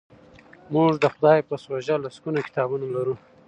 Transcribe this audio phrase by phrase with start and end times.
[0.73, 3.15] موږ د خدای په سوژه لسګونه کتابونه لرو.